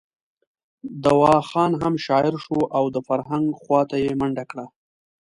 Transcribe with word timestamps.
دوا 1.05 1.35
خان 1.49 1.71
هم 1.81 1.93
شاعر 2.05 2.33
شو 2.43 2.57
او 2.77 2.83
د 2.95 2.97
فرهنګ 3.07 3.45
خواته 3.61 3.95
یې 4.05 4.11
منډه 4.19 4.43
کړه. 4.51 4.65